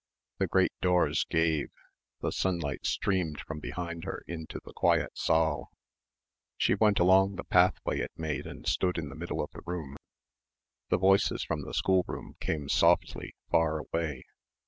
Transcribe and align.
The 0.39 0.47
great 0.47 0.71
doors 0.81 1.25
gave, 1.25 1.69
the 2.21 2.31
sunlight 2.31 2.87
streamed 2.87 3.39
from 3.41 3.59
behind 3.59 4.03
her 4.03 4.23
into 4.25 4.59
the 4.65 4.73
quiet 4.73 5.15
saal. 5.15 5.69
She 6.57 6.73
went 6.73 6.97
along 6.97 7.35
the 7.35 7.43
pathway 7.43 7.99
it 7.99 8.11
made 8.17 8.47
and 8.47 8.65
stood 8.67 8.97
in 8.97 9.09
the 9.09 9.15
middle 9.15 9.43
of 9.43 9.51
the 9.51 9.61
room. 9.63 9.97
The 10.89 10.97
voices 10.97 11.43
from 11.43 11.65
the 11.65 11.75
schoolroom 11.75 12.33
came 12.39 12.67
softly, 12.67 13.35
far 13.51 13.77
away. 13.77 14.23